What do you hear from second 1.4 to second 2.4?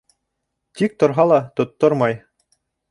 тоттормай.